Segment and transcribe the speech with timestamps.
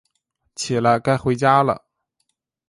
[0.55, 1.85] 起来，该回家了